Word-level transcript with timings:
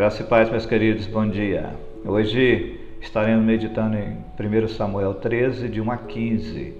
Graça 0.00 0.22
e 0.22 0.24
paz, 0.24 0.48
meus 0.48 0.64
queridos, 0.64 1.06
bom 1.06 1.28
dia. 1.28 1.74
Hoje 2.06 2.80
estaremos 3.02 3.44
meditando 3.44 3.98
em 3.98 4.16
1 4.64 4.68
Samuel 4.68 5.12
13, 5.12 5.68
de 5.68 5.78
1 5.78 5.90
a 5.90 5.98
15. 5.98 6.74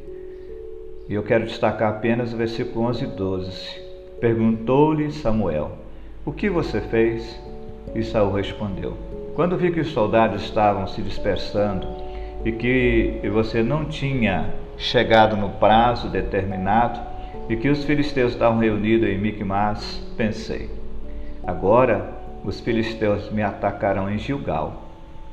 E 1.06 1.12
eu 1.12 1.22
quero 1.22 1.44
destacar 1.44 1.90
apenas 1.90 2.32
o 2.32 2.38
versículo 2.38 2.86
11 2.86 3.04
e 3.04 3.06
12. 3.08 3.80
Perguntou-lhe 4.22 5.12
Samuel: 5.12 5.72
O 6.24 6.32
que 6.32 6.48
você 6.48 6.80
fez? 6.80 7.38
E 7.94 8.02
Saul 8.02 8.32
respondeu: 8.32 8.96
Quando 9.34 9.54
vi 9.54 9.70
que 9.70 9.80
os 9.80 9.88
soldados 9.88 10.42
estavam 10.42 10.86
se 10.86 11.02
dispersando 11.02 11.86
e 12.42 12.52
que 12.52 13.20
você 13.30 13.62
não 13.62 13.84
tinha 13.84 14.48
chegado 14.78 15.36
no 15.36 15.50
prazo 15.50 16.08
determinado 16.08 16.98
e 17.50 17.56
que 17.56 17.68
os 17.68 17.84
filisteus 17.84 18.32
estavam 18.32 18.60
reunidos 18.60 19.06
em 19.06 19.18
Micmas, 19.18 20.02
pensei: 20.16 20.70
Agora 21.46 22.18
os 22.44 22.60
filisteus 22.60 23.30
me 23.30 23.42
atacarão 23.42 24.10
em 24.10 24.18
Gilgal, 24.18 24.82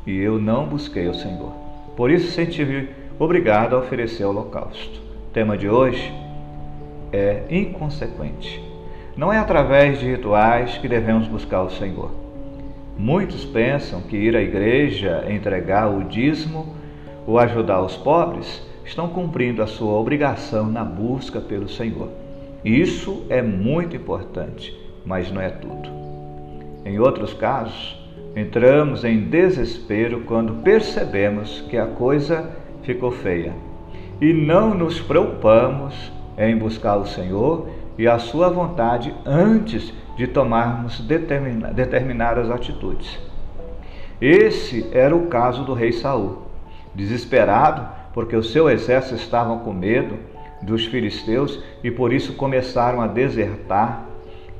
e 0.06 0.18
eu 0.18 0.40
não 0.40 0.66
busquei 0.66 1.08
o 1.08 1.14
Senhor. 1.14 1.52
Por 1.96 2.12
isso 2.12 2.32
senti-me 2.32 2.90
obrigado 3.20 3.76
a 3.76 3.80
oferecer 3.80 4.26
o 4.26 4.30
holocausto. 4.30 5.00
O 5.30 5.32
tema 5.34 5.58
de 5.58 5.70
hoje 5.70 6.14
é 7.12 7.44
inconsequente. 7.50 8.62
Não 9.16 9.34
é 9.34 9.38
através 9.38 10.00
de 10.00 10.06
rituais 10.06 10.78
que 10.78 10.88
devemos 10.88 11.28
buscar 11.28 11.64
o 11.64 11.72
Senhor. 11.72 12.12
Muitos 12.98 13.46
pensam 13.46 14.02
que 14.02 14.18
ir 14.18 14.36
à 14.36 14.42
igreja, 14.42 15.26
entregar 15.30 15.88
o 15.88 16.04
dízimo 16.04 16.76
ou 17.26 17.40
ajudar 17.40 17.82
os 17.82 17.96
pobres 17.98 18.62
estão 18.86 19.10
cumprindo 19.10 19.62
a 19.62 19.68
sua 19.68 19.94
obrigação 19.94 20.68
na 20.68 20.84
busca 20.84 21.42
pelo 21.42 21.68
Senhor. 21.68 22.10
Isso 22.64 23.26
é 23.30 23.42
muito 23.42 23.96
importante, 23.96 24.76
mas 25.06 25.32
não 25.32 25.42
é 25.42 25.50
tudo. 25.50 26.07
Em 26.88 27.00
outros 27.00 27.34
casos, 27.34 28.00
entramos 28.34 29.04
em 29.04 29.26
desespero 29.26 30.22
quando 30.22 30.64
percebemos 30.64 31.60
que 31.70 31.78
a 31.78 31.86
coisa 31.86 32.50
ficou 32.82 33.12
feia 33.12 33.54
e 34.22 34.32
não 34.32 34.74
nos 34.74 34.98
preocupamos 35.02 35.94
em 36.38 36.56
buscar 36.56 36.96
o 36.96 37.06
Senhor 37.06 37.68
e 37.98 38.08
a 38.08 38.18
Sua 38.18 38.48
vontade 38.48 39.14
antes 39.26 39.94
de 40.16 40.28
tomarmos 40.28 41.02
determinadas 41.02 42.50
atitudes. 42.50 43.20
Esse 44.22 44.90
era 44.94 45.14
o 45.14 45.28
caso 45.28 45.66
do 45.66 45.74
rei 45.74 45.92
Saul. 45.92 46.44
Desesperado, 46.96 47.86
porque 48.14 48.36
o 48.38 48.42
seu 48.42 48.70
exército 48.70 49.16
estava 49.16 49.58
com 49.58 49.74
medo 49.74 50.18
dos 50.62 50.86
filisteus 50.86 51.62
e 51.84 51.92
por 51.92 52.14
isso 52.14 52.32
começaram 52.36 53.02
a 53.02 53.08
desertar 53.08 54.06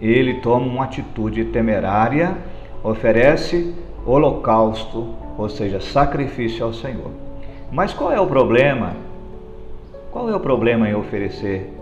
ele 0.02 0.36
toma 0.36 0.66
uma 0.66 0.84
atitude 0.84 1.46
temerária, 1.46 2.38
oferece 2.84 3.74
holocausto, 4.06 5.08
ou 5.38 5.50
seja, 5.50 5.80
sacrifício 5.80 6.66
ao 6.66 6.74
Senhor. 6.74 7.12
Mas 7.72 7.94
qual 7.94 8.12
é 8.12 8.20
o 8.20 8.28
problema? 8.28 8.94
Qual 10.12 10.30
é 10.30 10.36
o 10.36 10.40
problema 10.40 10.90
em 10.90 10.96
oferecer 10.96 11.74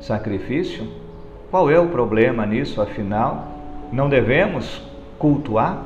sacrifício? 0.00 0.86
Qual 1.50 1.70
é 1.70 1.78
o 1.78 1.88
problema 1.88 2.44
nisso, 2.44 2.80
afinal? 2.80 3.48
Não 3.92 4.08
devemos 4.08 4.82
cultuar? 5.18 5.84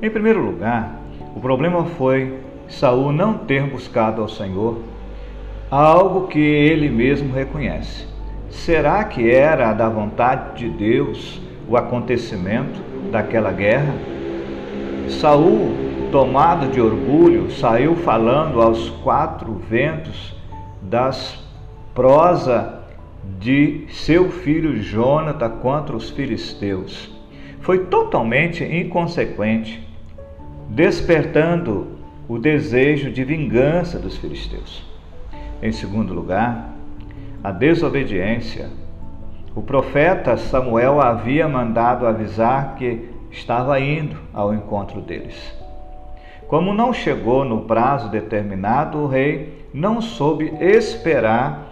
Em 0.00 0.10
primeiro 0.10 0.40
lugar, 0.40 1.00
o 1.34 1.40
problema 1.40 1.84
foi 1.84 2.38
Saul 2.68 3.12
não 3.12 3.34
ter 3.34 3.62
buscado 3.64 4.22
ao 4.22 4.28
Senhor 4.28 4.78
algo 5.70 6.28
que 6.28 6.38
ele 6.38 6.88
mesmo 6.88 7.32
reconhece. 7.32 8.06
Será 8.50 9.02
que 9.04 9.30
era 9.30 9.72
da 9.72 9.88
vontade 9.88 10.58
de 10.58 10.70
Deus 10.70 11.40
o 11.68 11.76
acontecimento 11.76 12.80
daquela 13.10 13.50
guerra? 13.50 13.94
Saul, 15.08 15.74
tomado 16.10 16.68
de 16.68 16.80
orgulho, 16.80 17.50
saiu 17.50 17.96
falando 17.96 18.60
aos 18.60 18.90
quatro 19.02 19.54
ventos 19.54 20.34
das 20.82 21.44
prosa 21.94 22.82
de 23.38 23.86
seu 23.88 24.30
filho 24.30 24.80
Jonathan 24.80 25.50
contra 25.62 25.96
os 25.96 26.10
filisteus. 26.10 27.10
Foi 27.60 27.86
totalmente 27.86 28.62
inconsequente, 28.62 29.84
despertando 30.68 31.88
o 32.28 32.38
desejo 32.38 33.10
de 33.10 33.24
vingança 33.24 33.98
dos 33.98 34.16
filisteus. 34.16 34.84
Em 35.62 35.72
segundo 35.72 36.12
lugar, 36.12 36.75
a 37.42 37.50
desobediência. 37.50 38.68
O 39.54 39.62
profeta 39.62 40.36
Samuel 40.36 41.00
havia 41.00 41.48
mandado 41.48 42.06
avisar 42.06 42.74
que 42.76 43.08
estava 43.30 43.78
indo 43.80 44.16
ao 44.32 44.52
encontro 44.52 45.00
deles. 45.00 45.54
Como 46.48 46.72
não 46.72 46.92
chegou 46.92 47.44
no 47.44 47.62
prazo 47.62 48.08
determinado, 48.08 48.98
o 48.98 49.06
rei 49.06 49.66
não 49.74 50.00
soube 50.00 50.52
esperar 50.60 51.66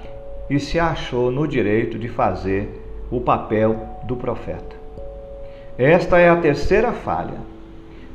e 0.50 0.58
se 0.58 0.78
achou 0.78 1.30
no 1.30 1.46
direito 1.46 1.98
de 1.98 2.08
fazer 2.08 2.82
o 3.10 3.20
papel 3.20 3.76
do 4.04 4.16
profeta. 4.16 4.76
Esta 5.78 6.18
é 6.18 6.28
a 6.28 6.36
terceira 6.36 6.92
falha. 6.92 7.38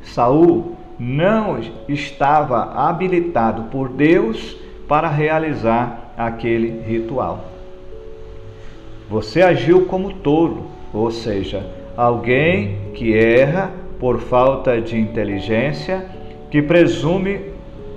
Saul 0.02 0.76
não 0.98 1.58
estava 1.88 2.88
habilitado 2.88 3.64
por 3.64 3.88
Deus 3.88 4.56
para 4.90 5.08
realizar 5.08 6.12
aquele 6.18 6.82
ritual. 6.82 7.44
Você 9.08 9.40
agiu 9.40 9.86
como 9.86 10.14
tolo, 10.14 10.66
ou 10.92 11.12
seja, 11.12 11.64
alguém 11.96 12.90
que 12.92 13.16
erra 13.16 13.70
por 14.00 14.18
falta 14.18 14.80
de 14.80 14.98
inteligência, 14.98 16.06
que 16.50 16.60
presume 16.60 17.40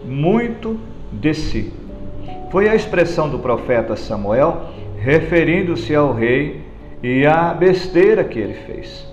muito 0.05 0.79
de 1.11 1.33
si. 1.33 1.73
Foi 2.51 2.69
a 2.69 2.75
expressão 2.75 3.27
do 3.27 3.39
profeta 3.39 3.95
Samuel 3.95 4.67
referindo-se 4.99 5.95
ao 5.95 6.13
rei 6.13 6.61
e 7.01 7.25
à 7.25 7.55
besteira 7.55 8.23
que 8.23 8.37
ele 8.37 8.53
fez. 8.53 9.11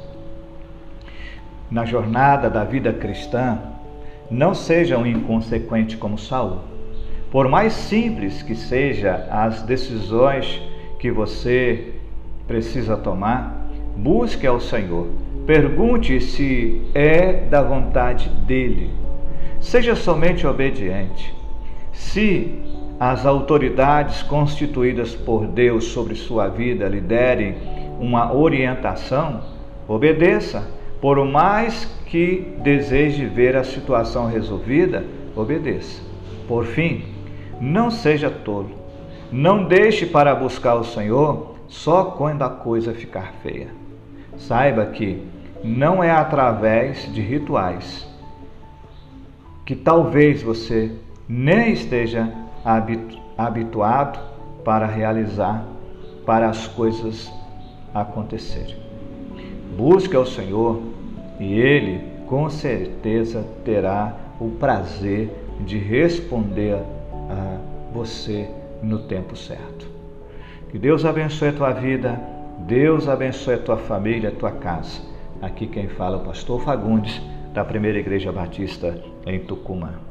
Na 1.70 1.86
jornada 1.86 2.50
da 2.50 2.62
vida 2.62 2.92
cristã, 2.92 3.58
não 4.30 4.52
seja 4.52 4.98
um 4.98 5.06
inconsequente 5.06 5.97
como 5.97 6.18
Saul. 6.18 6.58
Por 7.30 7.48
mais 7.48 7.72
simples 7.72 8.42
que 8.42 8.56
sejam 8.56 9.16
as 9.30 9.62
decisões 9.62 10.60
que 10.98 11.12
você 11.12 11.92
precisa 12.48 12.96
tomar, 12.96 13.68
busque 13.96 14.46
ao 14.46 14.58
Senhor. 14.58 15.06
Pergunte 15.46 16.20
se 16.20 16.82
é 16.92 17.32
da 17.32 17.62
vontade 17.62 18.28
dele. 18.46 18.91
Seja 19.60 19.94
somente 19.94 20.44
obediente. 20.44 21.32
Se 21.92 22.58
as 22.98 23.24
autoridades 23.24 24.22
constituídas 24.22 25.14
por 25.14 25.47
Deus 25.47 25.84
sobre 25.84 26.16
sua 26.16 26.48
vida 26.48 26.88
lhe 26.88 27.00
derem 27.00 27.54
uma 28.00 28.34
orientação, 28.34 29.41
obedeça. 29.86 30.68
Por 31.00 31.24
mais 31.24 31.84
que 32.06 32.54
deseje 32.62 33.24
ver 33.24 33.56
a 33.56 33.62
situação 33.62 34.26
resolvida, 34.26 35.04
obedeça. 35.36 36.02
Por 36.48 36.64
fim, 36.64 37.04
não 37.60 37.91
seja 37.91 38.31
tolo. 38.31 38.71
Não 39.31 39.65
deixe 39.65 40.06
para 40.06 40.34
buscar 40.34 40.75
o 40.75 40.84
Senhor 40.84 41.54
só 41.69 42.04
quando 42.04 42.43
a 42.43 42.48
coisa 42.50 42.93
ficar 42.94 43.34
feia. 43.43 43.69
Saiba 44.37 44.87
que 44.87 45.22
não 45.62 46.03
é 46.03 46.10
através 46.10 47.12
de 47.12 47.21
rituais 47.21 48.09
que 49.71 49.76
talvez 49.76 50.43
você 50.43 50.91
nem 51.28 51.72
esteja 51.72 52.28
habituado 53.38 54.19
para 54.65 54.84
realizar, 54.84 55.65
para 56.27 56.48
as 56.48 56.66
coisas 56.66 57.33
acontecerem. 57.95 58.77
Busque 59.77 60.16
ao 60.16 60.27
Senhor 60.27 60.83
e 61.39 61.54
Ele 61.54 62.01
com 62.27 62.51
certeza 62.51 63.47
terá 63.65 64.13
o 64.41 64.51
prazer 64.51 65.30
de 65.60 65.78
responder 65.78 66.83
a 67.30 67.59
você 67.92 68.48
no 68.82 69.00
tempo 69.00 69.36
certo. 69.36 69.86
Que 70.71 70.78
Deus 70.78 71.04
abençoe 71.04 71.48
a 71.48 71.53
tua 71.53 71.72
vida, 71.72 72.21
Deus 72.66 73.09
abençoe 73.09 73.54
a 73.54 73.59
tua 73.59 73.77
família, 73.77 74.30
a 74.30 74.32
tua 74.32 74.53
casa. 74.53 75.00
Aqui 75.41 75.66
quem 75.66 75.88
fala 75.88 76.16
é 76.16 76.21
o 76.21 76.24
pastor 76.24 76.60
Fagundes, 76.62 77.21
da 77.53 77.65
Primeira 77.65 77.98
Igreja 77.98 78.30
Batista 78.30 79.03
em 79.27 79.41
Tucumã. 79.41 80.09